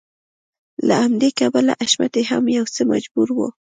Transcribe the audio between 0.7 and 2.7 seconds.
له همدې کبله حشمتی هم يو